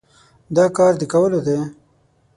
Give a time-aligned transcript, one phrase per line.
[0.55, 1.57] دا کار د کولو دی؟